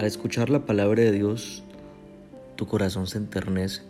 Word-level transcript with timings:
Al 0.00 0.06
escuchar 0.06 0.48
la 0.48 0.64
palabra 0.64 1.02
de 1.02 1.12
Dios, 1.12 1.62
tu 2.56 2.66
corazón 2.66 3.06
se 3.06 3.18
enternece. 3.18 3.82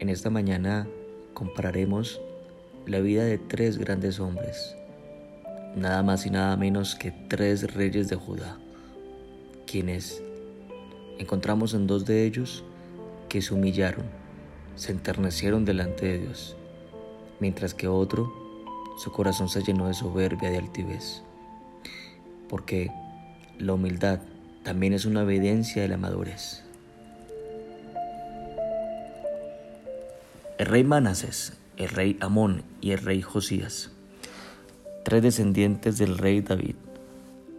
En 0.00 0.08
esta 0.08 0.28
mañana 0.28 0.88
compararemos 1.34 2.20
la 2.86 2.98
vida 2.98 3.22
de 3.22 3.38
tres 3.38 3.78
grandes 3.78 4.18
hombres, 4.18 4.74
nada 5.76 6.02
más 6.02 6.26
y 6.26 6.30
nada 6.30 6.56
menos 6.56 6.96
que 6.96 7.12
tres 7.12 7.74
reyes 7.74 8.08
de 8.08 8.16
Judá, 8.16 8.58
quienes 9.68 10.20
encontramos 11.20 11.74
en 11.74 11.86
dos 11.86 12.04
de 12.04 12.26
ellos 12.26 12.64
que 13.28 13.40
se 13.40 13.54
humillaron, 13.54 14.06
se 14.74 14.90
enternecieron 14.90 15.64
delante 15.64 16.06
de 16.06 16.18
Dios, 16.18 16.56
mientras 17.38 17.72
que 17.72 17.86
otro, 17.86 18.32
su 18.98 19.12
corazón 19.12 19.48
se 19.48 19.62
llenó 19.62 19.86
de 19.86 19.94
soberbia 19.94 20.50
de 20.50 20.58
altivez, 20.58 21.22
porque 22.48 22.90
la 23.60 23.74
humildad 23.74 24.18
también 24.62 24.92
es 24.92 25.04
una 25.04 25.22
evidencia 25.22 25.82
de 25.82 25.88
la 25.88 25.96
madurez. 25.96 26.62
El 30.58 30.66
rey 30.66 30.84
Manases, 30.84 31.54
el 31.76 31.88
rey 31.88 32.16
Amón 32.20 32.62
y 32.80 32.92
el 32.92 32.98
rey 32.98 33.22
Josías, 33.22 33.90
tres 35.04 35.22
descendientes 35.22 35.98
del 35.98 36.18
rey 36.18 36.40
David. 36.40 36.76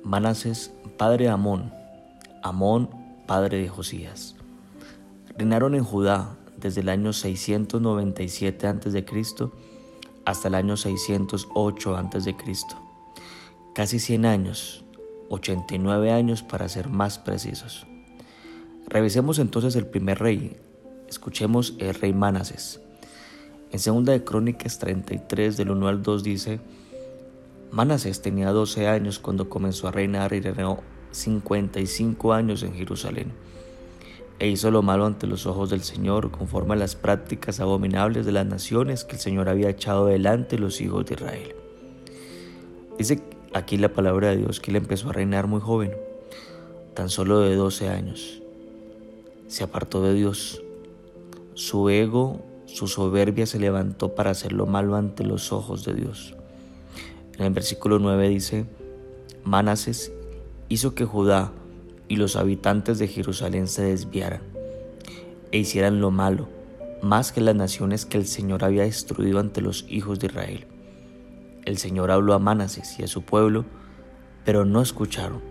Manases, 0.04 0.72
padre 0.98 1.26
de 1.26 1.32
Amón, 1.32 1.74
Amón, 2.42 2.90
padre 3.28 3.58
de 3.58 3.70
Josías. 3.70 4.36
Reinaron 5.38 5.76
en 5.76 5.84
Judá 5.84 6.36
desde 6.58 6.82
el 6.82 6.90
año 6.90 7.12
697 7.12 8.68
a.C. 8.68 9.06
hasta 10.26 10.48
el 10.48 10.56
año 10.56 10.78
608 10.78 11.98
a.C. 11.98 12.36
Casi 13.74 14.00
100 14.00 14.26
años 14.26 14.84
89 15.30 16.12
años 16.12 16.44
para 16.44 16.70
ser 16.70 16.90
más 16.90 17.20
precisos. 17.20 17.86
Revisemos 18.88 19.40
entonces 19.40 19.76
el 19.76 19.86
primer 19.86 20.20
rey. 20.20 20.58
Escuchemos 21.08 21.76
el 21.80 21.94
rey 21.96 22.14
Manases. 22.14 22.80
En 23.72 23.80
segunda 23.80 24.14
de 24.14 24.24
Crónicas 24.24 24.78
33 24.80 25.58
del 25.58 25.72
1 25.72 25.88
al 25.88 26.04
2 26.04 26.24
dice, 26.24 26.60
Manases 27.72 28.22
tenía 28.22 28.52
12 28.52 28.88
años 28.88 29.18
cuando 29.18 29.50
comenzó 29.50 29.88
a 29.88 29.92
reinar 29.92 30.34
y 30.34 30.42
reinó 30.42 30.82
55 31.10 32.34
años 32.34 32.62
en 32.62 32.76
Jerusalén. 32.76 33.32
E 34.40 34.48
hizo 34.48 34.70
lo 34.72 34.82
malo 34.82 35.06
ante 35.06 35.26
los 35.26 35.46
ojos 35.46 35.70
del 35.70 35.82
Señor, 35.82 36.30
conforme 36.30 36.74
a 36.74 36.78
las 36.78 36.96
prácticas 36.96 37.60
abominables 37.60 38.26
de 38.26 38.32
las 38.32 38.46
naciones 38.46 39.06
que 39.06 39.16
el 39.16 39.22
Señor 39.22 39.50
había 39.50 39.70
echado 39.70 40.08
delante 40.08 40.60
los 40.60 40.82
hijos 40.82 41.06
de 41.06 41.14
Israel. 41.16 41.56
Dice 42.98 43.24
Aquí 43.54 43.78
la 43.78 43.94
palabra 43.94 44.30
de 44.30 44.38
Dios 44.38 44.60
que 44.60 44.72
él 44.72 44.78
empezó 44.78 45.10
a 45.10 45.14
reinar 45.14 45.46
muy 45.46 45.62
joven, 45.62 45.94
tan 46.96 47.10
solo 47.10 47.40
de 47.42 47.56
12 47.56 47.88
años. 47.88 48.42
Se 49.48 49.64
apartó 49.64 50.02
de 50.02 50.16
Dios. 50.16 50.64
Su 51.54 51.90
ego, 51.90 52.42
su 52.66 52.88
soberbia 52.88 53.46
se 53.46 53.60
levantó 53.60 54.16
para 54.16 54.32
hacer 54.32 54.54
lo 54.54 54.66
malo 54.66 54.96
ante 54.96 55.24
los 55.24 55.52
ojos 55.52 55.86
de 55.86 55.94
Dios. 55.94 56.36
En 57.38 57.46
el 57.46 57.54
versículo 57.54 58.00
9 58.00 58.30
dice, 58.30 58.66
Manases 59.44 60.12
hizo 60.70 60.96
que 60.96 61.06
Judá 61.06 61.52
y 62.08 62.16
los 62.16 62.36
habitantes 62.36 62.98
de 62.98 63.08
Jerusalén 63.08 63.68
se 63.68 63.84
desviaran 63.84 64.42
e 65.52 65.60
hicieran 65.60 66.02
lo 66.02 66.10
malo, 66.10 66.48
más 67.04 67.32
que 67.32 67.42
las 67.42 67.56
naciones 67.56 68.08
que 68.08 68.18
el 68.18 68.26
Señor 68.26 68.64
había 68.64 68.82
destruido 68.82 69.40
ante 69.40 69.62
los 69.62 69.86
hijos 69.88 70.20
de 70.20 70.28
Israel. 70.28 70.73
El 71.66 71.78
Señor 71.78 72.12
habló 72.12 72.34
a 72.34 72.40
Manases 72.40 73.00
y 73.00 73.04
a 73.04 73.08
su 73.08 73.22
pueblo, 73.22 73.66
pero 74.44 74.66
no 74.66 74.82
escucharon. 74.82 75.42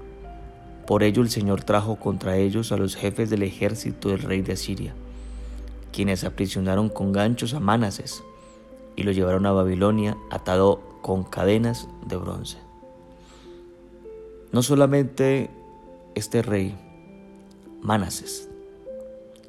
Por 0.86 1.02
ello 1.02 1.22
el 1.22 1.30
Señor 1.30 1.62
trajo 1.62 1.96
contra 1.96 2.36
ellos 2.36 2.72
a 2.72 2.76
los 2.76 2.96
jefes 2.96 3.30
del 3.30 3.42
ejército 3.42 4.10
del 4.10 4.20
rey 4.20 4.42
de 4.42 4.52
Asiria, 4.52 4.94
quienes 5.92 6.24
aprisionaron 6.24 6.88
con 6.88 7.12
ganchos 7.12 7.54
a 7.54 7.60
Manases 7.60 8.22
y 8.96 9.04
lo 9.04 9.12
llevaron 9.12 9.46
a 9.46 9.52
Babilonia 9.52 10.16
atado 10.30 10.82
con 11.00 11.24
cadenas 11.24 11.88
de 12.06 12.16
bronce. 12.16 12.58
No 14.50 14.62
solamente 14.62 15.50
este 16.14 16.42
rey, 16.42 16.76
Manases, 17.80 18.50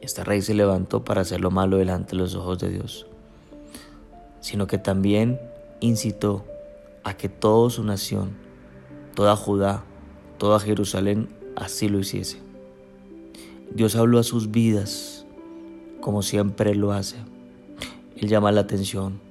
este 0.02 0.24
rey 0.24 0.42
se 0.42 0.54
levantó 0.54 1.04
para 1.04 1.22
hacer 1.22 1.42
lo 1.42 1.52
malo 1.52 1.78
delante 1.78 2.12
de 2.12 2.18
los 2.18 2.36
ojos 2.36 2.60
de 2.60 2.70
Dios, 2.70 3.06
sino 4.40 4.66
que 4.68 4.78
también 4.78 5.40
incitó 5.82 6.46
a 7.04 7.16
que 7.16 7.30
toda 7.30 7.70
su 7.70 7.84
nación, 7.84 8.32
toda 9.16 9.36
Judá, 9.36 9.84
toda 10.38 10.60
Jerusalén 10.60 11.30
así 11.56 11.90
lo 11.90 12.00
hiciese. 12.00 12.40
Dios 13.74 13.96
habló 13.96 14.20
a 14.20 14.24
sus 14.24 14.52
vidas 14.52 15.24
como 16.04 16.22
siempre 16.22 16.76
lo 16.76 16.92
hace. 16.92 17.16
Él 18.18 18.28
llama 18.28 18.52
la 18.52 18.62
atención. 18.62 19.22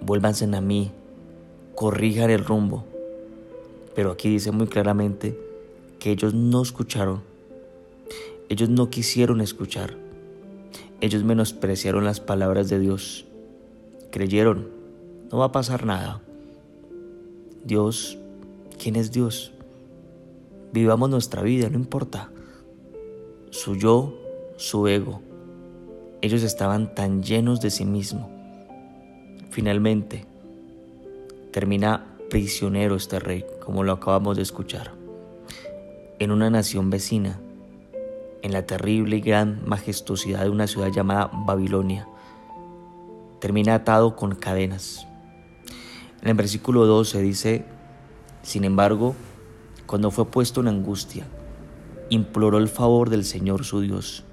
Vuélvanse 0.00 0.44
a 0.44 0.60
mí, 0.60 0.92
corrijan 1.74 2.30
el 2.30 2.44
rumbo. 2.44 2.84
Pero 3.96 4.12
aquí 4.12 4.28
dice 4.28 4.52
muy 4.52 4.68
claramente 4.68 5.36
que 5.98 6.12
ellos 6.12 6.32
no 6.32 6.62
escucharon. 6.62 7.22
Ellos 8.48 8.68
no 8.68 8.88
quisieron 8.88 9.40
escuchar. 9.40 9.96
Ellos 11.00 11.24
menospreciaron 11.24 12.04
las 12.04 12.20
palabras 12.20 12.68
de 12.68 12.78
Dios. 12.78 13.26
Creyeron, 14.12 14.68
no 15.32 15.38
va 15.38 15.46
a 15.46 15.52
pasar 15.52 15.86
nada. 15.86 16.22
Dios, 17.64 18.18
¿quién 18.82 18.96
es 18.96 19.12
Dios? 19.12 19.52
Vivamos 20.72 21.10
nuestra 21.10 21.42
vida, 21.42 21.68
no 21.68 21.76
importa. 21.76 22.30
Su 23.50 23.76
yo, 23.76 24.14
su 24.56 24.88
ego. 24.88 25.20
Ellos 26.22 26.42
estaban 26.42 26.94
tan 26.94 27.22
llenos 27.22 27.60
de 27.60 27.70
sí 27.70 27.84
mismo. 27.84 28.30
Finalmente, 29.50 30.26
termina 31.50 32.06
prisionero 32.30 32.94
este 32.94 33.18
rey, 33.18 33.44
como 33.62 33.84
lo 33.84 33.92
acabamos 33.92 34.36
de 34.36 34.42
escuchar, 34.42 34.92
en 36.18 36.30
una 36.30 36.48
nación 36.48 36.88
vecina, 36.88 37.40
en 38.42 38.52
la 38.52 38.64
terrible 38.64 39.16
y 39.16 39.20
gran 39.20 39.60
majestuosidad 39.66 40.44
de 40.44 40.50
una 40.50 40.66
ciudad 40.66 40.88
llamada 40.88 41.30
Babilonia. 41.46 42.08
Termina 43.38 43.74
atado 43.74 44.16
con 44.16 44.34
cadenas. 44.34 45.06
En 46.22 46.28
el 46.28 46.34
versículo 46.34 46.84
12 46.84 47.22
dice, 47.22 47.64
sin 48.42 48.64
embargo, 48.64 49.14
cuando 49.86 50.10
fue 50.10 50.26
puesto 50.26 50.60
en 50.60 50.68
angustia, 50.68 51.26
imploró 52.10 52.58
el 52.58 52.68
favor 52.68 53.08
del 53.08 53.24
Señor 53.24 53.64
su 53.64 53.80
Dios 53.80 54.24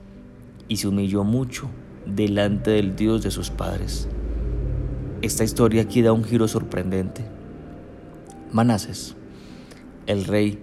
y 0.68 0.78
se 0.78 0.90
humilló 0.90 1.24
mucho 1.24 1.70
delante 2.06 2.72
del 2.72 2.96
Dios 2.96 3.24
de 3.24 3.32
sus 3.32 3.50
padres. 3.50 4.10
Esta 5.22 5.46
historia 5.46 5.84
aquí 5.84 6.02
da 6.02 6.12
un 6.12 6.26
giro 6.26 6.48
sorprendente. 6.48 7.26
Manases, 8.52 9.16
el 10.08 10.26
rey, 10.26 10.62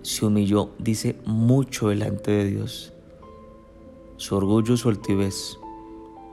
se 0.00 0.24
humilló, 0.24 0.70
dice, 0.78 1.16
mucho 1.26 1.88
delante 1.88 2.30
de 2.30 2.44
Dios. 2.46 2.92
Su 4.16 4.36
orgullo, 4.36 4.76
su 4.76 4.88
altivez 4.88 5.58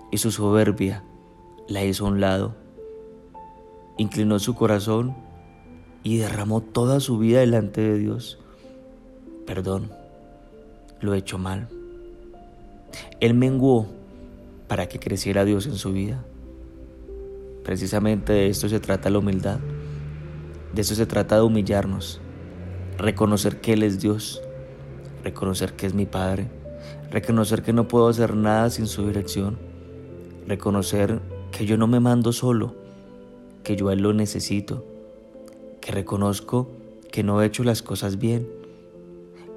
y 0.09 0.17
su 0.17 0.31
soberbia 0.31 1.03
la 1.67 1.83
hizo 1.83 2.05
a 2.05 2.09
un 2.09 2.21
lado 2.21 2.60
inclinó 4.01 4.39
su 4.39 4.55
corazón 4.55 5.15
y 6.03 6.17
derramó 6.17 6.61
toda 6.61 6.99
su 6.99 7.19
vida 7.19 7.39
delante 7.39 7.81
de 7.81 7.99
Dios. 7.99 8.39
Perdón, 9.45 9.91
lo 10.99 11.13
he 11.13 11.19
hecho 11.19 11.37
mal. 11.37 11.69
Él 13.19 13.35
menguó 13.35 13.87
para 14.67 14.87
que 14.87 14.99
creciera 14.99 15.45
Dios 15.45 15.67
en 15.67 15.75
su 15.75 15.93
vida. 15.93 16.23
Precisamente 17.63 18.33
de 18.33 18.47
esto 18.47 18.67
se 18.67 18.79
trata 18.79 19.09
la 19.09 19.19
humildad. 19.19 19.59
De 20.73 20.81
eso 20.81 20.95
se 20.95 21.05
trata 21.05 21.35
de 21.35 21.43
humillarnos. 21.43 22.21
Reconocer 22.97 23.61
que 23.61 23.73
Él 23.73 23.83
es 23.83 23.99
Dios. 23.99 24.41
Reconocer 25.23 25.73
que 25.73 25.85
es 25.85 25.93
mi 25.93 26.07
Padre. 26.07 26.49
Reconocer 27.11 27.61
que 27.61 27.73
no 27.73 27.87
puedo 27.87 28.07
hacer 28.07 28.35
nada 28.35 28.69
sin 28.71 28.87
su 28.87 29.05
dirección. 29.05 29.59
Reconocer 30.47 31.21
que 31.51 31.65
yo 31.67 31.77
no 31.77 31.85
me 31.85 31.99
mando 31.99 32.33
solo 32.33 32.80
que 33.63 33.75
yo 33.75 33.89
a 33.89 33.93
Él 33.93 34.01
lo 34.01 34.13
necesito, 34.13 34.85
que 35.79 35.91
reconozco 35.91 36.69
que 37.11 37.23
no 37.23 37.41
he 37.41 37.45
hecho 37.45 37.63
las 37.63 37.81
cosas 37.81 38.17
bien, 38.17 38.47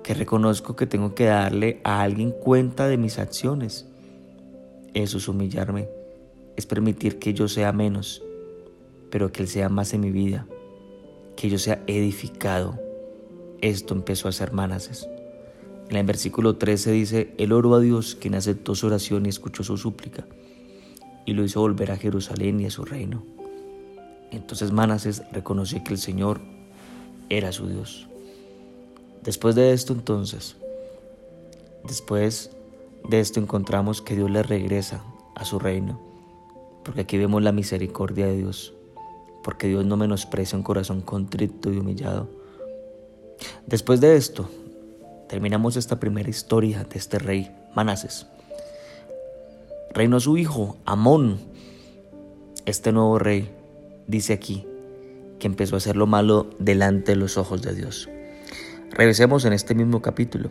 que 0.03 0.15
reconozco 0.15 0.77
que 0.77 0.87
tengo 0.87 1.15
que 1.15 1.25
darle 1.25 1.81
a 1.85 2.03
alguien 2.03 2.31
cuenta 2.31 2.89
de 2.89 2.99
mis 2.99 3.19
acciones. 3.19 3.87
Eso 4.93 5.19
es 5.19 5.29
humillarme, 5.29 5.89
es 6.57 6.67
permitir 6.67 7.19
que 7.19 7.33
yo 7.33 7.49
sea 7.49 7.73
menos, 7.73 8.23
pero 9.11 9.33
que 9.33 9.43
Él 9.43 9.49
sea 9.49 9.69
más 9.69 9.95
en 9.95 10.03
mi 10.03 10.11
vida, 10.11 10.47
que 11.37 11.49
yo 11.49 11.59
sea 11.59 11.83
edificado. 11.87 12.79
Esto 13.61 13.95
empezó 13.95 14.29
a 14.29 14.33
ser 14.33 14.53
Manases. 14.53 15.09
En 15.89 15.97
el 15.97 16.07
versículo 16.07 16.57
13 16.57 16.93
dice, 16.93 17.35
Él 17.39 17.53
oró 17.53 17.75
a 17.75 17.81
Dios, 17.81 18.15
quien 18.15 18.35
aceptó 18.35 18.75
su 18.75 18.87
oración 18.87 19.27
y 19.27 19.29
escuchó 19.29 19.63
su 19.63 19.77
súplica, 19.77 20.27
y 21.25 21.33
lo 21.33 21.45
hizo 21.45 21.61
volver 21.61 21.93
a 21.93 21.97
Jerusalén 21.97 22.61
y 22.61 22.67
a 22.67 22.71
su 22.71 22.85
reino. 22.85 23.25
Entonces 24.37 24.73
Manases 24.73 25.23
reconoció 25.33 25.83
que 25.85 25.93
el 25.93 25.99
Señor 25.99 26.41
era 27.29 27.53
su 27.53 27.69
Dios. 27.69 28.07
Después 29.23 29.55
de 29.55 29.73
esto 29.73 29.93
entonces, 29.93 30.57
después 31.85 32.51
de 33.09 33.21
esto 33.21 33.41
encontramos 33.41 34.03
que 34.03 34.15
Dios 34.15 34.31
le 34.31 34.43
regresa 34.43 35.03
a 35.35 35.45
su 35.45 35.59
reino, 35.59 36.01
porque 36.85 37.03
aquí 37.03 37.17
vemos 37.17 37.43
la 37.43 37.53
misericordia 37.53 38.27
de 38.27 38.37
Dios, 38.37 38.75
porque 39.43 39.69
Dios 39.69 39.87
no 39.87 39.97
menosprecia 39.97 40.59
un 40.59 40.65
corazón 40.65 41.01
contrito 41.01 41.73
y 41.73 41.79
humillado. 41.79 42.29
Después 43.67 44.01
de 44.01 44.17
esto, 44.17 44.49
terminamos 45.29 45.77
esta 45.77 45.99
primera 45.99 46.29
historia 46.29 46.85
de 46.85 46.99
este 46.99 47.19
rey, 47.19 47.51
Manases. 47.75 48.27
Reinó 49.93 50.21
su 50.21 50.37
hijo, 50.37 50.77
Amón. 50.85 51.39
Este 52.67 52.93
nuevo 52.93 53.19
rey, 53.19 53.51
dice 54.07 54.33
aquí, 54.33 54.67
que 55.39 55.47
empezó 55.47 55.77
a 55.77 55.79
hacer 55.79 55.97
lo 55.97 56.07
malo 56.07 56.51
delante 56.59 57.13
de 57.13 57.17
los 57.17 57.37
ojos 57.37 57.63
de 57.63 57.75
Dios. 57.75 58.09
Revisemos 58.91 59.45
en 59.45 59.53
este 59.53 59.75
mismo 59.75 60.03
capítulo. 60.03 60.51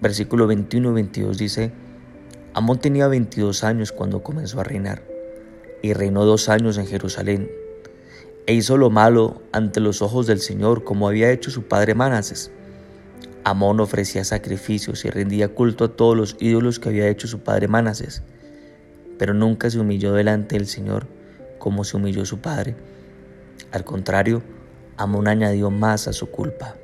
Versículo 0.00 0.46
21 0.46 0.90
y 0.90 0.92
22 0.94 1.38
dice, 1.38 1.72
Amón 2.52 2.78
tenía 2.78 3.08
22 3.08 3.64
años 3.64 3.92
cuando 3.92 4.22
comenzó 4.22 4.60
a 4.60 4.64
reinar, 4.64 5.02
y 5.82 5.92
reinó 5.92 6.24
dos 6.24 6.48
años 6.48 6.78
en 6.78 6.86
Jerusalén, 6.86 7.50
e 8.46 8.54
hizo 8.54 8.76
lo 8.76 8.90
malo 8.90 9.42
ante 9.52 9.80
los 9.80 10.02
ojos 10.02 10.26
del 10.26 10.40
Señor 10.40 10.84
como 10.84 11.08
había 11.08 11.30
hecho 11.30 11.50
su 11.50 11.64
padre 11.64 11.94
Manases. 11.94 12.50
Amón 13.42 13.80
ofrecía 13.80 14.24
sacrificios 14.24 15.04
y 15.04 15.10
rendía 15.10 15.48
culto 15.48 15.84
a 15.84 15.96
todos 15.96 16.16
los 16.16 16.36
ídolos 16.40 16.78
que 16.78 16.90
había 16.90 17.08
hecho 17.08 17.26
su 17.26 17.40
padre 17.40 17.68
Manases, 17.68 18.22
pero 19.18 19.34
nunca 19.34 19.70
se 19.70 19.80
humilló 19.80 20.12
delante 20.12 20.56
del 20.56 20.66
Señor 20.66 21.06
como 21.64 21.82
se 21.82 21.96
humilló 21.96 22.26
su 22.26 22.40
padre. 22.40 22.76
Al 23.72 23.84
contrario, 23.86 24.42
Amón 24.98 25.28
añadió 25.28 25.70
más 25.70 26.06
a 26.08 26.12
su 26.12 26.30
culpa. 26.30 26.74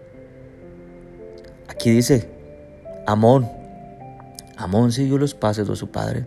Aquí 1.69 1.91
dice, 1.91 2.31
Amón. 3.07 3.47
Amón 4.57 4.91
siguió 4.91 5.19
los 5.19 5.35
pasos 5.35 5.69
de 5.69 5.77
su 5.77 5.91
padre. 5.91 6.25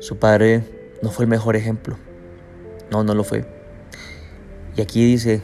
Su 0.00 0.18
padre 0.18 0.64
no 1.00 1.10
fue 1.10 1.26
el 1.26 1.30
mejor 1.30 1.54
ejemplo. 1.54 1.96
No, 2.90 3.04
no 3.04 3.14
lo 3.14 3.22
fue. 3.22 3.46
Y 4.76 4.80
aquí 4.80 5.06
dice 5.06 5.42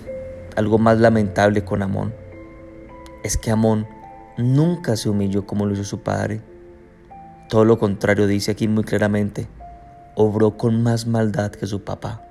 algo 0.56 0.78
más 0.78 0.98
lamentable 0.98 1.64
con 1.64 1.82
Amón. 1.82 2.12
Es 3.22 3.36
que 3.36 3.52
Amón 3.52 3.86
nunca 4.36 4.96
se 4.96 5.08
humilló 5.08 5.46
como 5.46 5.64
lo 5.64 5.74
hizo 5.74 5.84
su 5.84 6.00
padre. 6.00 6.40
Todo 7.48 7.64
lo 7.64 7.78
contrario 7.78 8.26
dice 8.26 8.50
aquí 8.50 8.66
muy 8.66 8.82
claramente. 8.82 9.46
Obró 10.14 10.56
con 10.56 10.82
más 10.82 11.06
maldad 11.06 11.52
que 11.52 11.66
su 11.66 11.84
papá. 11.84 12.22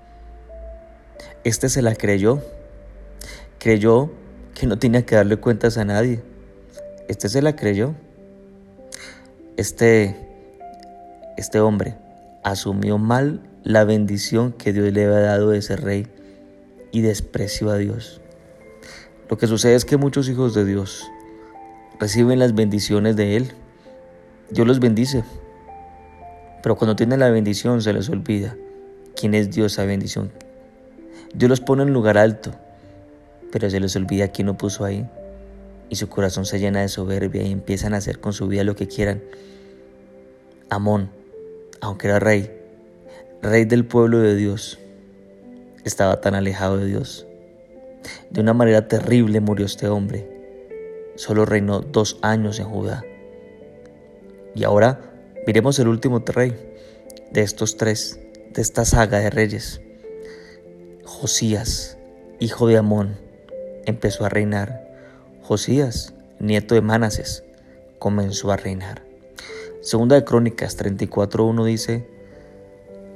Este 1.44 1.70
se 1.70 1.82
la 1.82 1.96
creyó. 1.96 2.42
Creyó 3.58 4.12
que 4.54 4.68
no 4.68 4.78
tenía 4.78 5.06
que 5.06 5.16
darle 5.16 5.38
cuentas 5.38 5.78
a 5.78 5.86
nadie. 5.86 6.22
Este 7.08 7.30
se 7.30 7.42
la 7.42 7.56
creyó. 7.56 7.96
Este, 9.58 10.16
este 11.38 11.60
hombre 11.60 11.98
asumió 12.44 12.98
mal 12.98 13.42
la 13.64 13.84
bendición 13.84 14.54
que 14.54 14.74
Dios 14.74 14.92
le 14.92 15.06
había 15.06 15.20
dado 15.20 15.50
de 15.50 15.60
ese 15.60 15.76
rey 15.76 16.08
y 16.92 17.02
despreció 17.02 17.70
a 17.70 17.78
Dios. 17.78 18.22
Lo 19.30 19.38
que 19.38 19.48
sucede 19.48 19.76
es 19.76 19.86
que 19.86 19.98
muchos 19.98 20.30
hijos 20.30 20.54
de 20.54 20.66
Dios 20.66 21.08
reciben 22.00 22.40
las 22.40 22.54
bendiciones 22.54 23.16
de 23.16 23.38
Él. 23.38 23.52
Dios 24.50 24.68
los 24.68 24.80
bendice. 24.80 25.24
Pero 26.62 26.76
cuando 26.76 26.96
tienen 26.96 27.20
la 27.20 27.30
bendición 27.30 27.82
se 27.82 27.94
les 27.94 28.10
olvida 28.10 28.56
quién 29.16 29.34
es 29.34 29.52
Dios 29.52 29.74
esa 29.74 29.86
bendición. 29.86 30.32
Dios 31.34 31.50
los 31.50 31.62
pone 31.62 31.84
en 31.84 31.94
lugar 31.94 32.18
alto 32.18 32.52
pero 33.52 33.70
se 33.70 33.80
les 33.80 33.96
olvida 33.96 34.30
quién 34.30 34.48
lo 34.48 34.58
puso 34.58 34.86
ahí. 34.86 35.08
Y 35.90 35.98
su 35.98 36.08
corazón 36.08 36.46
se 36.46 36.60
llena 36.60 36.82
de 36.82 36.88
soberbia 36.88 37.44
y 37.44 37.52
empiezan 37.52 37.94
a 37.94 37.98
hacer 37.98 38.20
con 38.20 38.34
su 38.34 38.48
vida 38.48 38.64
lo 38.64 38.76
que 38.76 38.88
quieran. 38.88 39.22
Amón, 40.70 41.12
aunque 41.82 42.08
era 42.08 42.20
rey, 42.20 42.50
rey 43.42 43.66
del 43.66 43.86
pueblo 43.86 44.20
de 44.20 44.36
Dios, 44.36 44.80
estaba 45.84 46.22
tan 46.22 46.34
alejado 46.34 46.78
de 46.78 46.86
Dios. 46.86 47.28
De 48.30 48.40
una 48.40 48.54
manera 48.54 48.88
terrible 48.88 49.42
murió 49.42 49.66
este 49.66 49.90
hombre. 49.90 50.30
Solo 51.16 51.46
reinó 51.46 51.82
dos 51.82 52.18
años 52.22 52.60
en 52.60 52.68
Judá. 52.68 53.04
Y 54.56 54.64
ahora 54.64 55.11
miremos 55.48 55.80
el 55.80 55.88
último 55.88 56.20
rey 56.26 56.56
de 57.32 57.42
estos 57.42 57.78
tres, 57.78 58.20
de 58.54 58.62
esta 58.62 58.86
saga 58.86 59.20
de 59.20 59.30
reyes. 59.30 59.82
Josías, 61.04 61.98
hijo 62.40 62.68
de 62.68 62.78
Amón 62.78 63.18
empezó 63.86 64.26
a 64.26 64.30
reinar. 64.30 64.88
Josías, 65.42 66.14
nieto 66.40 66.76
de 66.76 66.82
Manases, 66.82 67.44
comenzó 68.00 68.52
a 68.52 68.58
reinar. 68.58 69.04
Segunda 69.82 70.16
de 70.16 70.24
Crónicas 70.24 70.78
34.1 70.78 71.66
dice, 71.66 72.08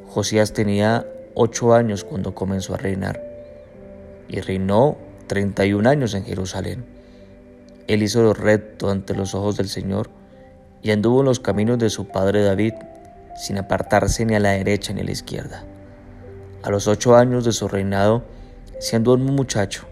Josías 0.08 0.54
tenía 0.54 1.06
ocho 1.36 1.74
años 1.74 2.04
cuando 2.04 2.34
comenzó 2.34 2.74
a 2.74 2.78
reinar 2.78 3.22
y 4.28 4.40
reinó 4.40 4.98
31 5.28 5.88
años 5.88 6.14
en 6.16 6.26
Jerusalén. 6.26 6.86
Él 7.88 8.02
hizo 8.02 8.24
lo 8.24 8.34
recto 8.34 8.90
ante 8.90 9.14
los 9.14 9.36
ojos 9.36 9.58
del 9.58 9.68
Señor 9.68 10.10
y 10.86 10.92
anduvo 10.92 11.22
en 11.22 11.26
los 11.26 11.40
caminos 11.40 11.80
de 11.80 11.90
su 11.90 12.06
padre 12.10 12.44
David, 12.44 12.76
sin 13.36 13.58
apartarse 13.58 14.24
ni 14.24 14.36
a 14.36 14.40
la 14.40 14.52
derecha 14.52 14.94
ni 14.94 15.02
a 15.02 15.04
la 15.04 15.14
izquierda. 15.14 15.64
A 16.62 16.70
los 16.70 16.88
ocho 16.88 17.16
años 17.16 17.44
de 17.44 17.54
su 17.54 17.68
reinado, 17.68 18.24
siendo 18.80 19.16
un 19.16 19.24
muchacho, 19.24 19.88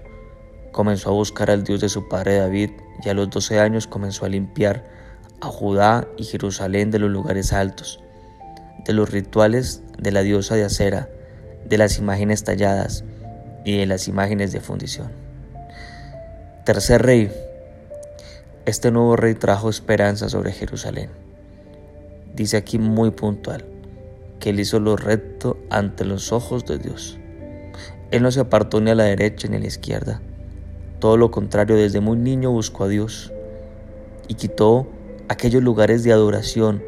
comenzó 0.72 1.10
a 1.10 1.14
buscar 1.14 1.50
al 1.50 1.64
Dios 1.64 1.82
de 1.82 1.90
su 1.90 2.08
padre 2.08 2.38
David 2.38 2.70
y 3.04 3.10
a 3.10 3.16
los 3.16 3.32
doce 3.32 3.60
años 3.60 3.88
comenzó 3.88 4.26
a 4.26 4.30
limpiar 4.30 4.84
a 5.42 5.48
Judá 5.48 6.08
y 6.16 6.26
Jerusalén 6.26 6.92
de 6.92 7.00
los 7.00 7.10
lugares 7.10 7.54
altos, 7.54 8.00
de 8.86 8.94
los 8.94 9.10
rituales 9.10 9.82
de 9.98 10.12
la 10.12 10.22
diosa 10.22 10.54
de 10.54 10.66
acera, 10.66 11.10
de 11.66 11.80
las 11.80 11.98
imágenes 11.98 12.44
talladas 12.44 13.04
y 13.66 13.80
de 13.80 13.88
las 13.88 14.08
imágenes 14.08 14.52
de 14.52 14.60
fundición. 14.60 15.12
Tercer 16.66 17.02
rey. 17.02 17.32
Este 18.66 18.92
nuevo 18.92 19.16
rey 19.16 19.36
trajo 19.36 19.70
esperanza 19.70 20.30
sobre 20.30 20.52
Jerusalén. 20.52 21.10
Dice 22.34 22.58
aquí 22.58 22.80
muy 22.80 23.12
puntual 23.12 23.66
que 24.40 24.52
él 24.52 24.60
hizo 24.60 24.80
lo 24.80 24.96
recto 24.96 25.58
ante 25.70 26.06
los 26.06 26.32
ojos 26.32 26.66
de 26.66 26.78
Dios. 26.78 27.20
Él 28.12 28.24
no 28.24 28.32
se 28.32 28.40
apartó 28.40 28.82
ni 28.82 28.92
a 28.92 28.96
la 28.96 29.04
derecha 29.04 29.48
ni 29.48 29.58
a 29.58 29.60
la 29.60 29.68
izquierda 29.68 30.22
todo 31.04 31.18
lo 31.18 31.32
contrario, 31.32 31.76
desde 31.76 32.00
muy 32.00 32.16
niño 32.16 32.50
buscó 32.52 32.86
a 32.86 32.88
Dios 32.88 33.34
y 34.30 34.36
quitó 34.36 34.88
aquellos 35.28 35.62
lugares 35.62 36.02
de 36.06 36.14
adoración 36.14 36.82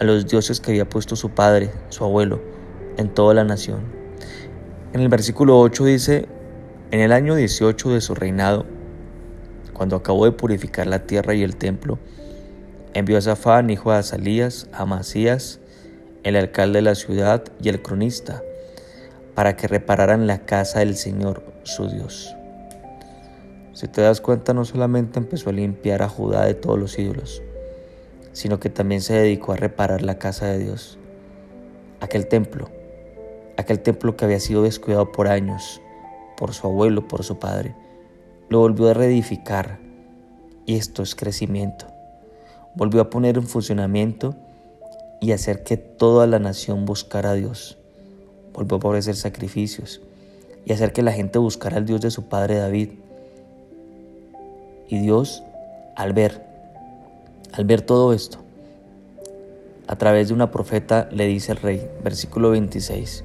a 0.00 0.04
los 0.04 0.26
dioses 0.26 0.60
que 0.60 0.72
había 0.72 0.88
puesto 0.88 1.14
su 1.14 1.30
padre, 1.30 1.70
su 1.88 2.02
abuelo, 2.02 2.42
en 2.96 3.08
toda 3.08 3.34
la 3.34 3.44
nación. 3.44 3.82
En 4.92 5.00
el 5.00 5.08
versículo 5.08 5.60
8 5.60 5.84
dice, 5.84 6.26
en 6.90 6.98
el 6.98 7.12
año 7.12 7.36
18 7.36 7.90
de 7.90 8.00
su 8.00 8.16
reinado, 8.16 8.66
cuando 9.82 9.96
acabó 9.96 10.26
de 10.26 10.30
purificar 10.30 10.86
la 10.86 11.08
tierra 11.08 11.34
y 11.34 11.42
el 11.42 11.56
templo, 11.56 11.98
envió 12.94 13.18
a 13.18 13.20
Zafán, 13.20 13.68
hijo 13.68 13.90
de 13.90 13.98
Azalías, 13.98 14.68
a 14.72 14.86
Masías, 14.86 15.58
el 16.22 16.36
alcalde 16.36 16.78
de 16.78 16.82
la 16.82 16.94
ciudad 16.94 17.42
y 17.60 17.68
el 17.68 17.82
cronista, 17.82 18.44
para 19.34 19.56
que 19.56 19.66
repararan 19.66 20.28
la 20.28 20.46
casa 20.46 20.78
del 20.78 20.94
Señor 20.94 21.42
su 21.64 21.88
Dios. 21.88 22.32
Si 23.72 23.88
te 23.88 24.02
das 24.02 24.20
cuenta, 24.20 24.54
no 24.54 24.64
solamente 24.64 25.18
empezó 25.18 25.50
a 25.50 25.52
limpiar 25.52 26.02
a 26.02 26.08
Judá 26.08 26.46
de 26.46 26.54
todos 26.54 26.78
los 26.78 26.96
ídolos, 26.96 27.42
sino 28.32 28.60
que 28.60 28.70
también 28.70 29.00
se 29.00 29.14
dedicó 29.14 29.50
a 29.50 29.56
reparar 29.56 30.02
la 30.02 30.16
casa 30.16 30.46
de 30.46 30.60
Dios, 30.60 30.96
aquel 31.98 32.28
templo, 32.28 32.70
aquel 33.56 33.80
templo 33.80 34.16
que 34.16 34.26
había 34.26 34.38
sido 34.38 34.62
descuidado 34.62 35.10
por 35.10 35.26
años, 35.26 35.82
por 36.36 36.54
su 36.54 36.68
abuelo, 36.68 37.08
por 37.08 37.24
su 37.24 37.40
padre. 37.40 37.74
Lo 38.52 38.58
volvió 38.58 38.90
a 38.90 38.92
reedificar 38.92 39.78
y 40.66 40.76
esto 40.76 41.02
es 41.02 41.14
crecimiento. 41.14 41.86
Volvió 42.74 43.00
a 43.00 43.08
poner 43.08 43.38
en 43.38 43.46
funcionamiento 43.46 44.34
y 45.22 45.32
hacer 45.32 45.62
que 45.62 45.78
toda 45.78 46.26
la 46.26 46.38
nación 46.38 46.84
buscara 46.84 47.30
a 47.30 47.34
Dios. 47.34 47.78
Volvió 48.52 48.74
a 48.76 48.86
ofrecer 48.86 49.16
sacrificios 49.16 50.02
y 50.66 50.74
hacer 50.74 50.92
que 50.92 51.00
la 51.00 51.12
gente 51.12 51.38
buscara 51.38 51.78
al 51.78 51.86
Dios 51.86 52.02
de 52.02 52.10
su 52.10 52.24
padre 52.24 52.56
David 52.56 52.90
y 54.86 54.98
Dios, 54.98 55.42
al 55.96 56.12
ver, 56.12 56.44
al 57.54 57.64
ver 57.64 57.80
todo 57.80 58.12
esto, 58.12 58.36
a 59.86 59.96
través 59.96 60.28
de 60.28 60.34
una 60.34 60.50
profeta 60.50 61.08
le 61.10 61.26
dice 61.26 61.52
al 61.52 61.56
rey, 61.56 61.88
versículo 62.04 62.50
26, 62.50 63.24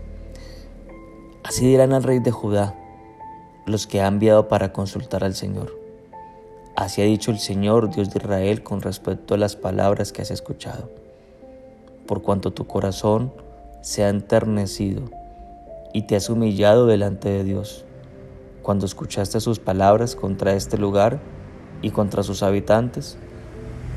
Así 1.44 1.68
dirán 1.68 1.92
al 1.92 2.04
rey 2.04 2.20
de 2.20 2.32
Judá, 2.32 2.87
los 3.68 3.86
que 3.86 4.02
ha 4.02 4.08
enviado 4.08 4.48
para 4.48 4.72
consultar 4.72 5.24
al 5.24 5.36
Señor. 5.36 5.78
Así 6.76 7.02
ha 7.02 7.06
dicho 7.06 7.32
el 7.32 7.40
Señor, 7.40 7.94
Dios 7.94 8.10
de 8.12 8.20
Israel, 8.20 8.64
con 8.64 8.82
respecto 8.82 9.34
a 9.34 9.38
las 9.38 9.56
palabras 9.56 10.14
que 10.14 10.22
has 10.22 10.32
escuchado. 10.32 10.90
Por 12.06 12.22
cuanto 12.22 12.54
tu 12.54 12.66
corazón 12.66 13.34
se 13.82 14.04
ha 14.04 14.10
enternecido 14.10 15.04
y 15.94 16.04
te 16.04 16.16
has 16.16 16.30
humillado 16.30 16.88
delante 16.88 17.30
de 17.30 17.44
Dios, 17.44 17.84
cuando 18.62 18.86
escuchaste 18.86 19.40
sus 19.42 19.60
palabras 19.60 20.16
contra 20.16 20.54
este 20.54 20.78
lugar 20.78 21.20
y 21.82 21.92
contra 21.92 22.24
sus 22.24 22.44
habitantes, 22.44 23.18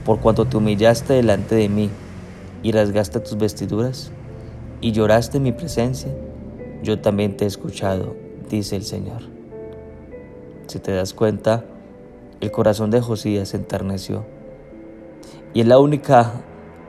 por 0.05 0.21
cuanto 0.21 0.47
te 0.47 0.57
humillaste 0.57 1.13
delante 1.13 1.55
de 1.55 1.69
mí 1.69 1.91
y 2.63 2.73
rasgaste 2.73 3.21
tus 3.21 3.37
vestiduras 3.37 4.11
y 4.81 4.93
lloraste 4.93 5.37
en 5.37 5.45
mi 5.45 5.53
presencia, 5.53 6.13
yo 6.83 7.01
también 7.01 7.37
te 7.37 7.45
he 7.45 7.49
escuchado, 7.49 8.17
dice 8.49 8.77
el 8.77 8.85
Señor. 8.85 9.40
Si 10.71 10.79
te 10.79 10.93
das 10.93 11.15
cuenta, 11.15 11.65
el 12.41 12.53
corazón 12.53 12.93
de 12.93 13.01
Josías 13.01 13.49
se 13.49 13.57
enterneció. 13.57 14.25
Y 15.53 15.63
es 15.63 15.67
la 15.67 15.81
única 15.81 16.31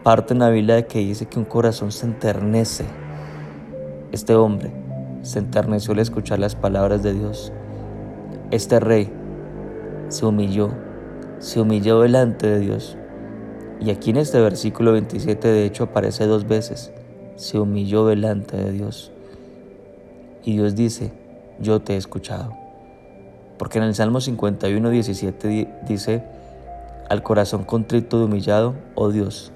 parte 0.04 0.36
en 0.36 0.40
la 0.42 0.50
Biblia 0.50 0.86
que 0.86 1.00
dice 1.00 1.26
que 1.26 1.40
un 1.40 1.46
corazón 1.46 1.92
se 1.92 2.06
enternece. 2.06 2.86
Este 4.12 4.36
hombre 4.36 4.72
se 5.24 5.40
enterneció 5.40 5.94
al 5.94 6.00
escuchar 6.00 6.38
las 6.38 6.54
palabras 6.54 7.02
de 7.02 7.16
Dios. 7.16 7.52
Este 8.52 8.80
rey 8.80 9.12
se 10.10 10.28
humilló, 10.28 10.70
se 11.40 11.60
humilló 11.60 12.02
delante 12.02 12.46
de 12.46 12.60
Dios. 12.60 13.00
Y 13.80 13.90
aquí 13.90 14.12
en 14.12 14.18
este 14.18 14.40
versículo 14.40 14.92
27 14.92 15.48
de 15.48 15.66
hecho 15.66 15.86
aparece 15.86 16.28
dos 16.28 16.48
veces, 16.48 16.94
se 17.36 17.58
humilló 17.58 18.06
delante 18.06 18.58
de 18.58 18.74
Dios. 18.74 19.12
Y 20.44 20.54
Dios 20.54 20.76
dice, 20.76 21.12
yo 21.60 21.82
te 21.82 21.96
he 21.96 21.98
escuchado. 21.98 22.61
Porque 23.62 23.78
en 23.78 23.84
el 23.84 23.94
Salmo 23.94 24.22
51, 24.22 24.90
17 24.90 25.70
dice, 25.88 26.24
al 27.10 27.22
corazón 27.22 27.64
contrito 27.64 28.20
y 28.20 28.24
humillado, 28.24 28.74
oh 28.96 29.12
Dios, 29.12 29.52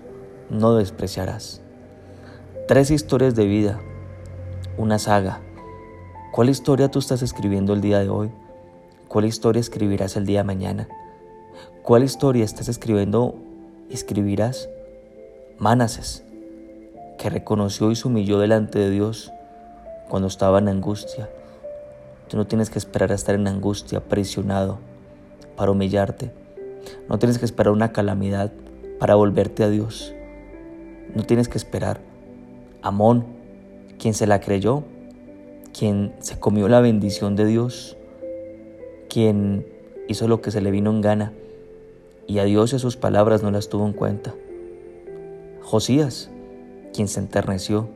no 0.52 0.76
despreciarás. 0.76 1.60
Tres 2.68 2.92
historias 2.92 3.34
de 3.34 3.46
vida, 3.46 3.80
una 4.78 5.00
saga. 5.00 5.42
¿Cuál 6.32 6.50
historia 6.50 6.92
tú 6.92 7.00
estás 7.00 7.24
escribiendo 7.24 7.74
el 7.74 7.82
día 7.82 7.98
de 7.98 8.10
hoy? 8.10 8.30
¿Cuál 9.08 9.26
historia 9.26 9.60
escribirás 9.60 10.16
el 10.18 10.28
día 10.28 10.42
de 10.42 10.44
mañana? 10.44 10.88
¿Cuál 11.82 12.04
historia 12.04 12.46
estás 12.46 12.68
escribiendo 12.70 13.34
escribirás? 13.90 14.70
Manases, 15.58 16.24
que 17.18 17.32
reconoció 17.32 17.90
y 17.90 17.96
se 17.96 18.08
humilló 18.08 18.38
delante 18.38 18.78
de 18.78 18.92
Dios 18.92 19.32
cuando 20.10 20.28
estaba 20.28 20.60
en 20.60 20.68
angustia. 20.68 21.28
Tú 22.30 22.38
no 22.38 22.48
tienes 22.48 22.70
que 22.70 22.80
esperar 22.80 23.12
a 23.12 23.16
estar 23.16 23.36
en 23.36 23.48
angustia, 23.48 24.02
presionado, 24.02 24.80
para 25.56 25.72
humillarte. 25.72 26.32
No 27.10 27.20
tienes 27.20 27.40
que 27.40 27.46
esperar 27.46 27.72
una 27.72 27.92
calamidad 27.92 28.52
para 29.00 29.16
volverte 29.16 29.64
a 29.64 29.70
Dios. 29.70 30.14
No 31.14 31.24
tienes 31.24 31.48
que 31.48 31.58
esperar. 31.58 32.00
Amón, 32.82 33.26
quien 34.00 34.14
se 34.14 34.28
la 34.28 34.40
creyó, 34.40 34.84
quien 35.78 36.14
se 36.20 36.40
comió 36.40 36.68
la 36.68 36.82
bendición 36.82 37.36
de 37.36 37.46
Dios, 37.46 37.98
quien 39.10 39.66
hizo 40.08 40.28
lo 40.28 40.42
que 40.42 40.52
se 40.52 40.62
le 40.62 40.72
vino 40.72 40.92
en 40.92 41.02
gana 41.02 41.34
y 42.28 42.40
a 42.40 42.44
Dios 42.44 42.74
y 42.74 42.78
a 42.78 42.80
sus 42.80 42.98
palabras 42.98 43.44
no 43.44 43.52
las 43.52 43.70
tuvo 43.70 43.86
en 43.86 43.94
cuenta. 43.94 44.34
Josías, 45.62 46.30
quien 46.94 47.08
se 47.08 47.20
enterneció 47.20 47.90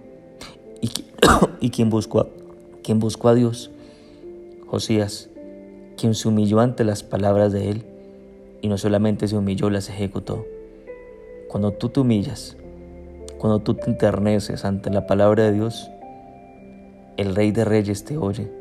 y, 0.81 0.91
y 1.59 1.69
quien, 1.69 1.89
buscó, 1.89 2.29
quien 2.83 2.99
buscó 2.99 3.29
a 3.29 3.35
Dios. 3.35 3.71
Josías, 4.69 5.31
quien 5.97 6.13
se 6.13 6.27
humilló 6.27 6.59
ante 6.59 6.83
las 6.83 7.01
palabras 7.01 7.51
de 7.51 7.71
él 7.71 7.85
y 8.61 8.67
no 8.67 8.77
solamente 8.77 9.27
se 9.27 9.35
humilló, 9.35 9.71
las 9.71 9.89
ejecutó. 9.89 10.45
Cuando 11.47 11.71
tú 11.71 11.89
te 11.89 12.01
humillas, 12.01 12.55
cuando 13.39 13.59
tú 13.59 13.73
te 13.73 13.89
enterneces 13.89 14.65
ante 14.65 14.91
la 14.91 15.07
palabra 15.07 15.45
de 15.45 15.53
Dios, 15.53 15.89
el 17.17 17.35
Rey 17.35 17.51
de 17.51 17.65
Reyes 17.65 18.05
te 18.05 18.15
oye. 18.17 18.51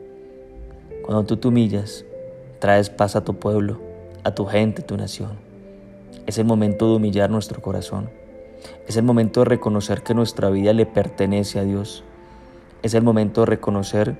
Cuando 1.05 1.25
tú 1.25 1.37
te 1.37 1.49
humillas, 1.49 2.07
traes 2.59 2.89
paz 2.89 3.15
a 3.15 3.23
tu 3.23 3.35
pueblo, 3.35 3.79
a 4.25 4.35
tu 4.35 4.47
gente, 4.47 4.81
a 4.81 4.87
tu 4.87 4.97
nación. 4.97 5.33
Es 6.27 6.39
el 6.39 6.47
momento 6.47 6.89
de 6.89 6.97
humillar 6.97 7.29
nuestro 7.29 7.61
corazón. 7.61 8.09
Es 8.87 8.97
el 8.97 9.03
momento 9.03 9.41
de 9.41 9.45
reconocer 9.45 10.03
que 10.03 10.15
nuestra 10.15 10.49
vida 10.49 10.73
le 10.73 10.87
pertenece 10.87 11.59
a 11.59 11.65
Dios. 11.65 12.03
Es 12.83 12.95
el 12.95 13.03
momento 13.03 13.43
de 13.43 13.47
reconocer 13.47 14.17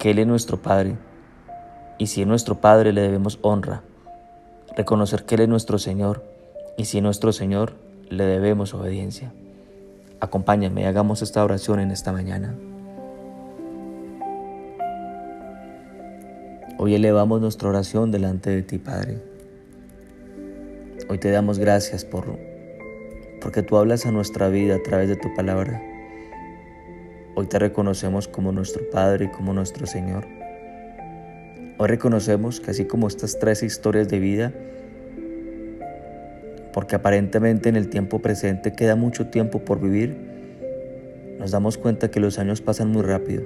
que 0.00 0.10
Él 0.10 0.18
es 0.18 0.26
nuestro 0.26 0.56
Padre. 0.56 0.96
Y 1.98 2.06
si 2.06 2.22
es 2.22 2.26
nuestro 2.28 2.60
Padre 2.60 2.92
le 2.92 3.02
debemos 3.02 3.38
honra. 3.42 3.82
Reconocer 4.76 5.24
que 5.24 5.34
Él 5.34 5.42
es 5.42 5.48
nuestro 5.48 5.78
Señor. 5.78 6.22
Y 6.76 6.84
si 6.84 6.98
es 6.98 7.02
nuestro 7.02 7.32
Señor 7.32 7.74
le 8.08 8.24
debemos 8.24 8.72
obediencia. 8.72 9.32
Acompáñame, 10.20 10.86
hagamos 10.86 11.22
esta 11.22 11.44
oración 11.44 11.80
en 11.80 11.90
esta 11.90 12.12
mañana. 12.12 12.54
Hoy 16.78 16.94
elevamos 16.94 17.40
nuestra 17.40 17.68
oración 17.68 18.12
delante 18.12 18.50
de 18.50 18.62
ti, 18.62 18.78
Padre. 18.78 19.20
Hoy 21.08 21.18
te 21.18 21.30
damos 21.30 21.58
gracias 21.58 22.04
por 22.04 22.38
porque 23.40 23.62
tú 23.62 23.76
hablas 23.76 24.06
a 24.06 24.12
nuestra 24.12 24.48
vida 24.48 24.76
a 24.76 24.82
través 24.82 25.08
de 25.08 25.16
tu 25.16 25.34
palabra. 25.34 25.82
Hoy 27.34 27.46
te 27.46 27.58
reconocemos 27.58 28.28
como 28.28 28.52
nuestro 28.52 28.88
Padre 28.90 29.26
y 29.26 29.28
como 29.28 29.52
nuestro 29.52 29.86
Señor. 29.86 30.37
Hoy 31.80 31.86
reconocemos 31.86 32.58
que 32.58 32.72
así 32.72 32.86
como 32.86 33.06
estas 33.06 33.38
tres 33.38 33.62
historias 33.62 34.08
de 34.08 34.18
vida, 34.18 34.52
porque 36.72 36.96
aparentemente 36.96 37.68
en 37.68 37.76
el 37.76 37.88
tiempo 37.88 38.18
presente 38.18 38.72
queda 38.72 38.96
mucho 38.96 39.28
tiempo 39.28 39.60
por 39.60 39.80
vivir, 39.80 40.16
nos 41.38 41.52
damos 41.52 41.78
cuenta 41.78 42.10
que 42.10 42.18
los 42.18 42.40
años 42.40 42.60
pasan 42.60 42.88
muy 42.88 43.02
rápido 43.02 43.44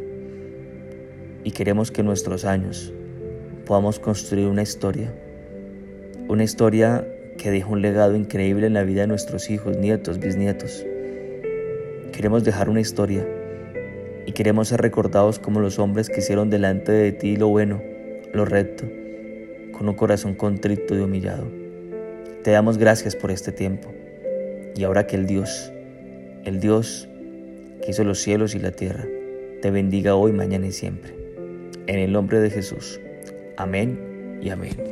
y 1.44 1.50
queremos 1.50 1.90
que 1.90 2.02
nuestros 2.02 2.46
años 2.46 2.90
podamos 3.66 3.98
construir 3.98 4.46
una 4.46 4.62
historia, 4.62 5.12
una 6.26 6.44
historia 6.44 7.06
que 7.36 7.50
deja 7.50 7.68
un 7.68 7.82
legado 7.82 8.16
increíble 8.16 8.66
en 8.66 8.72
la 8.72 8.82
vida 8.82 9.02
de 9.02 9.08
nuestros 9.08 9.50
hijos, 9.50 9.76
nietos, 9.76 10.18
bisnietos. 10.18 10.86
Queremos 12.12 12.44
dejar 12.44 12.70
una 12.70 12.80
historia 12.80 13.28
y 14.24 14.32
queremos 14.32 14.68
ser 14.68 14.80
recordados 14.80 15.38
como 15.38 15.60
los 15.60 15.78
hombres 15.78 16.08
que 16.08 16.20
hicieron 16.20 16.48
delante 16.48 16.92
de 16.92 17.12
ti 17.12 17.36
lo 17.36 17.48
bueno, 17.48 17.91
lo 18.32 18.44
recto, 18.44 18.84
con 19.72 19.88
un 19.88 19.94
corazón 19.94 20.34
contrito 20.34 20.96
y 20.96 21.00
humillado. 21.00 21.46
Te 22.42 22.50
damos 22.50 22.78
gracias 22.78 23.14
por 23.14 23.30
este 23.30 23.52
tiempo. 23.52 23.92
Y 24.74 24.84
ahora 24.84 25.06
que 25.06 25.16
el 25.16 25.26
Dios, 25.26 25.72
el 26.44 26.60
Dios 26.60 27.08
que 27.82 27.90
hizo 27.90 28.04
los 28.04 28.18
cielos 28.18 28.54
y 28.54 28.58
la 28.58 28.72
tierra, 28.72 29.06
te 29.60 29.70
bendiga 29.70 30.14
hoy, 30.14 30.32
mañana 30.32 30.66
y 30.66 30.72
siempre. 30.72 31.14
En 31.86 31.98
el 31.98 32.12
nombre 32.12 32.40
de 32.40 32.50
Jesús. 32.50 33.00
Amén 33.56 34.38
y 34.40 34.50
amén. 34.50 34.91